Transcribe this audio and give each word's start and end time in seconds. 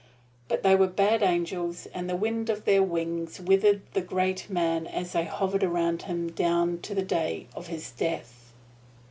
But 0.47 0.63
they 0.63 0.75
were 0.75 0.87
bad 0.87 1.21
angels, 1.21 1.85
and 1.93 2.09
the 2.09 2.15
wind 2.15 2.49
of 2.49 2.65
their 2.65 2.81
wings 2.81 3.39
withered 3.39 3.83
the 3.93 4.01
great 4.01 4.49
man 4.49 4.87
as 4.87 5.11
they 5.11 5.25
hovered 5.25 5.63
around 5.63 6.01
him 6.01 6.31
down 6.31 6.79
to 6.81 6.95
the 6.95 7.03
day 7.03 7.45
of 7.55 7.67
his 7.67 7.91
death. 7.91 8.51